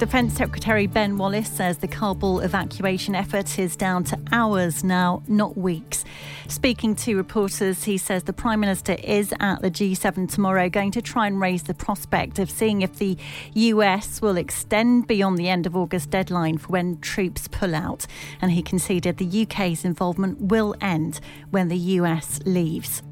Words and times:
Defence 0.00 0.32
Secretary 0.32 0.86
Ben 0.86 1.18
Wallace 1.18 1.50
says 1.50 1.76
the 1.76 1.86
Kabul 1.86 2.40
evacuation 2.40 3.14
effort 3.14 3.58
is 3.58 3.76
down 3.76 4.02
to 4.04 4.18
hours 4.32 4.82
now, 4.82 5.22
not 5.28 5.58
weeks. 5.58 6.06
Speaking 6.48 6.96
to 6.96 7.18
reporters, 7.18 7.84
he 7.84 7.98
says 7.98 8.22
the 8.22 8.32
Prime 8.32 8.60
Minister 8.60 8.96
is 9.04 9.34
at 9.40 9.60
the 9.60 9.70
G7 9.70 10.32
tomorrow 10.32 10.70
going 10.70 10.90
to 10.92 11.02
try 11.02 11.26
and 11.26 11.38
raise 11.38 11.64
the 11.64 11.74
prospect 11.74 12.38
of 12.38 12.50
seeing 12.50 12.80
if 12.80 12.96
the 12.96 13.18
US 13.52 14.22
will 14.22 14.38
extend 14.38 15.06
beyond 15.06 15.36
the 15.36 15.50
end 15.50 15.66
of 15.66 15.76
August 15.76 16.08
deadline 16.08 16.56
for 16.56 16.68
when 16.68 16.98
troops 17.00 17.46
pull 17.46 17.74
out. 17.74 18.06
And 18.40 18.52
he 18.52 18.62
conceded 18.62 19.18
the 19.18 19.42
UK's 19.42 19.84
involvement 19.84 20.40
will 20.40 20.74
end 20.80 21.20
when 21.50 21.68
the 21.68 21.76
US 21.76 22.40
leaves. 22.46 23.02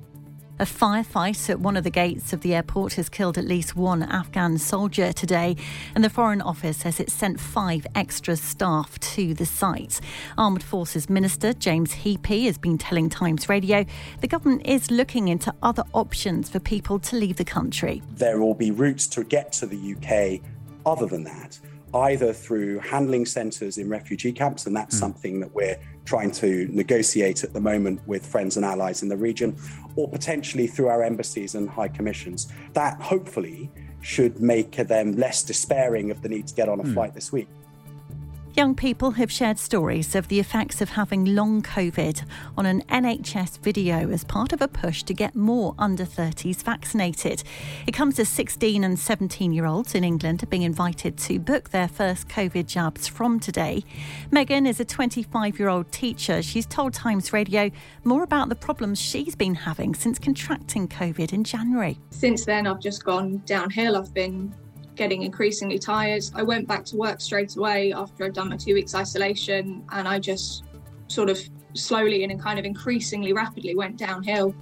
A 0.61 0.65
firefight 0.65 1.49
at 1.49 1.61
one 1.61 1.77
of 1.77 1.85
the 1.85 1.91
gates 1.91 2.33
of 2.33 2.41
the 2.41 2.53
airport 2.53 2.95
has 2.95 3.09
killed 3.09 3.39
at 3.39 3.45
least 3.45 3.77
one 3.77 4.03
Afghan 4.03 4.59
soldier 4.59 5.13
today, 5.13 5.55
and 5.95 6.03
the 6.03 6.11
Foreign 6.11 6.43
Office 6.43 6.79
says 6.79 6.99
it 6.99 7.11
sent 7.11 7.39
five 7.39 7.87
extra 7.95 8.35
staff 8.35 8.99
to 8.99 9.35
the 9.35 9.47
site. 9.47 10.01
Armed 10.37 10.65
Forces 10.65 11.09
Minister 11.09 11.53
James 11.53 11.95
Heappey 11.95 12.47
has 12.47 12.59
been 12.59 12.77
telling 12.77 13.09
Times 13.09 13.49
Radio 13.49 13.87
the 14.21 14.27
government 14.27 14.67
is 14.67 14.91
looking 14.91 15.29
into 15.29 15.55
other 15.63 15.85
options 15.93 16.49
for 16.51 16.59
people 16.59 16.99
to 16.99 17.15
leave 17.15 17.37
the 17.37 17.45
country. 17.45 18.03
There 18.11 18.41
will 18.41 18.55
be 18.55 18.73
routes 18.73 19.07
to 19.09 19.23
get 19.23 19.53
to 19.53 19.67
the 19.67 19.95
UK 19.95 20.41
other 20.85 21.07
than 21.07 21.23
that 21.23 21.61
either 21.95 22.33
through 22.33 22.79
handling 22.81 23.27
centres 23.27 23.79
in 23.79 23.89
refugee 23.89 24.33
camps, 24.33 24.67
and 24.67 24.77
that's 24.77 24.97
mm. 24.97 25.01
something 25.01 25.41
that 25.41 25.55
we're 25.55 25.77
trying 26.05 26.31
to 26.31 26.69
negotiate 26.71 27.45
at 27.45 27.53
the 27.53 27.61
moment 27.61 28.01
with 28.07 28.25
friends 28.25 28.57
and 28.57 28.65
allies 28.65 29.03
in 29.03 29.09
the 29.09 29.17
region, 29.17 29.57
or 29.97 30.09
potentially 30.09 30.67
through 30.67 30.89
our 30.89 31.03
embassies 31.03 31.55
and 31.55 31.69
high 31.69 31.89
commissions. 31.89 32.53
That 32.73 33.01
hopefully 33.01 33.71
should 34.01 34.41
make 34.41 34.77
them 34.77 35.13
less 35.13 35.43
despairing 35.43 36.11
of 36.11 36.23
the 36.23 36.29
need 36.29 36.47
to 36.47 36.55
get 36.55 36.69
on 36.69 36.81
a 36.81 36.85
mm. 36.85 36.95
flight 36.95 37.15
this 37.15 37.33
week. 37.33 37.49
Young 38.59 38.75
people 38.75 39.13
have 39.13 39.31
shared 39.31 39.57
stories 39.57 40.17
of 40.17 40.27
the 40.27 40.41
effects 40.41 40.81
of 40.81 40.89
having 40.89 41.37
long 41.37 41.63
COVID 41.63 42.25
on 42.57 42.67
an 42.67 42.83
NHS 42.89 43.61
video 43.61 44.11
as 44.11 44.25
part 44.25 44.53
of 44.53 44.61
a 44.61 44.67
push 44.67 45.05
to 45.05 45.15
get 45.15 45.37
more 45.37 45.77
under 45.79 46.05
30s 46.05 46.65
vaccinated. 46.65 47.45
It 47.87 47.93
comes 47.93 48.19
as 48.19 48.29
16 48.29 48.83
and 48.83 48.99
17 48.99 49.53
year 49.53 49.65
olds 49.65 49.95
in 49.95 50.03
England 50.03 50.43
are 50.43 50.47
being 50.47 50.65
invited 50.65 51.17
to 51.19 51.39
book 51.39 51.71
their 51.71 51.87
first 51.87 52.27
COVID 52.27 52.67
jabs 52.67 53.07
from 53.07 53.39
today. 53.39 53.85
Megan 54.33 54.67
is 54.67 54.81
a 54.81 54.85
25 54.85 55.57
year 55.61 55.69
old 55.69 55.93
teacher. 55.93 56.43
She's 56.43 56.67
told 56.67 56.93
Times 56.93 57.33
Radio 57.33 57.71
more 58.03 58.25
about 58.25 58.49
the 58.49 58.57
problems 58.57 59.01
she's 59.01 59.37
been 59.37 59.55
having 59.55 59.95
since 59.95 60.19
contracting 60.19 60.89
COVID 60.89 61.33
in 61.33 61.45
January. 61.45 62.01
Since 62.11 62.45
then, 62.45 62.67
I've 62.67 62.81
just 62.81 63.05
gone 63.05 63.41
downhill. 63.47 63.97
I've 63.97 64.13
been 64.13 64.53
getting 64.99 65.23
increasingly 65.23 65.79
tired. 65.79 66.25
I 66.35 66.43
went 66.43 66.69
back 66.69 66.85
to 66.87 66.97
work 66.97 67.21
straight 67.21 67.57
away 67.57 67.93
after 67.93 68.25
I'd 68.25 68.35
done 68.35 68.51
my 68.51 68.57
two 68.57 68.75
weeks 68.75 68.95
isolation, 68.95 69.85
and 69.93 70.07
I 70.07 70.19
just 70.19 70.65
sort 71.07 71.31
of 71.31 71.41
slowly 71.73 72.25
and 72.25 72.39
kind 72.41 72.59
of 72.59 72.65
increasingly 72.65 73.33
rapidly 73.33 73.75
went 73.75 73.97
downhill. 73.97 74.55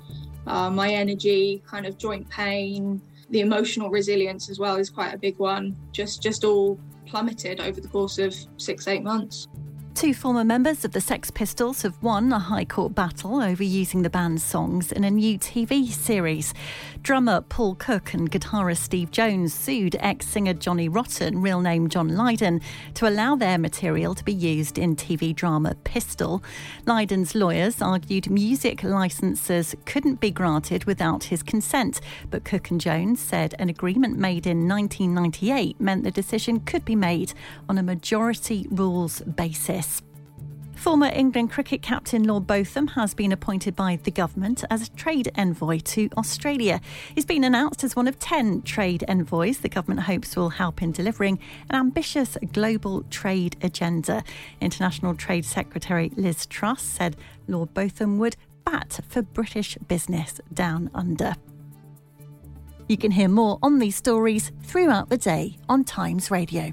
Uh, 0.46 0.70
my 0.70 0.91
energy, 0.91 1.62
kind 1.66 1.86
of 1.86 1.98
joint 1.98 2.28
pain, 2.28 3.00
the 3.30 3.41
emotional 3.41 3.91
resilience 3.91 4.48
as 4.48 4.60
well 4.60 4.76
is 4.76 4.88
quite 4.91 5.12
a 5.12 5.19
big 5.19 5.38
one. 5.38 5.75
Just 5.91 6.22
just 6.22 6.44
all 6.44 6.78
plummeted 7.06 7.60
over 7.60 7.80
the 7.80 7.88
course 7.88 8.19
of 8.19 8.34
six 8.58 8.86
eight 8.86 9.02
months. 9.02 9.48
Two 9.96 10.12
former 10.12 10.44
members 10.44 10.84
of 10.84 10.92
the 10.92 11.00
Sex 11.00 11.30
Pistols 11.30 11.80
have 11.80 12.02
won 12.02 12.30
a 12.30 12.38
High 12.38 12.66
Court 12.66 12.94
battle 12.94 13.40
over 13.40 13.64
using 13.64 14.02
the 14.02 14.10
band's 14.10 14.44
songs 14.44 14.92
in 14.92 15.04
a 15.04 15.10
new 15.10 15.38
TV 15.38 15.88
series. 15.88 16.52
Drummer 17.00 17.40
Paul 17.40 17.76
Cook 17.76 18.12
and 18.12 18.30
guitarist 18.30 18.82
Steve 18.82 19.10
Jones 19.10 19.54
sued 19.54 19.96
ex 20.00 20.26
singer 20.26 20.52
Johnny 20.52 20.90
Rotten, 20.90 21.40
real 21.40 21.62
name 21.62 21.88
John 21.88 22.14
Lydon, 22.14 22.60
to 22.92 23.08
allow 23.08 23.36
their 23.36 23.56
material 23.56 24.14
to 24.14 24.22
be 24.22 24.34
used 24.34 24.76
in 24.76 24.96
TV 24.96 25.34
drama 25.34 25.74
Pistol. 25.84 26.42
Lydon's 26.84 27.34
lawyers 27.34 27.80
argued 27.80 28.28
music 28.28 28.82
licenses 28.82 29.74
couldn't 29.86 30.20
be 30.20 30.30
granted 30.30 30.84
without 30.84 31.24
his 31.24 31.42
consent, 31.42 32.02
but 32.28 32.44
Cook 32.44 32.70
and 32.70 32.82
Jones 32.82 33.18
said 33.18 33.54
an 33.58 33.70
agreement 33.70 34.18
made 34.18 34.46
in 34.46 34.68
1998 34.68 35.80
meant 35.80 36.04
the 36.04 36.10
decision 36.10 36.60
could 36.60 36.84
be 36.84 36.96
made 36.96 37.32
on 37.66 37.78
a 37.78 37.82
majority 37.82 38.66
rules 38.70 39.22
basis. 39.22 39.85
Former 40.76 41.10
England 41.12 41.50
cricket 41.50 41.82
captain 41.82 42.25
Lord 42.25 42.47
Botham 42.47 42.87
has 42.88 43.12
been 43.14 43.32
appointed 43.32 43.75
by 43.75 43.98
the 44.04 44.10
government 44.10 44.62
as 44.70 44.82
a 44.82 44.91
trade 44.91 45.32
envoy 45.34 45.81
to 45.81 46.09
Australia. 46.16 46.81
He's 47.14 47.25
been 47.25 47.44
announced 47.44 47.82
as 47.82 47.97
one 47.97 48.06
of 48.06 48.19
10 48.19 48.62
trade 48.62 49.03
envoys 49.09 49.59
the 49.59 49.69
government 49.69 50.03
hopes 50.03 50.37
will 50.37 50.50
help 50.50 50.82
in 50.82 50.92
delivering 50.92 51.41
an 51.70 51.76
ambitious 51.76 52.37
global 52.53 53.03
trade 53.10 53.56
agenda. 53.62 54.22
International 54.60 55.14
Trade 55.14 55.44
Secretary 55.44 56.12
Liz 56.14 56.47
Truss 56.47 56.82
said 56.82 57.16
Lord 57.48 57.75
Botham 57.75 58.19
would 58.19 58.37
bat 58.64 59.00
for 59.08 59.22
British 59.22 59.76
business 59.88 60.41
down 60.53 60.91
under. 60.94 61.34
You 62.87 62.97
can 62.97 63.10
hear 63.10 63.28
more 63.28 63.58
on 63.62 63.81
these 63.81 63.97
stories 63.97 64.53
throughout 64.62 65.08
the 65.08 65.19
day 65.19 65.56
on 65.69 65.82
Times 65.82 66.31
Radio. 66.31 66.72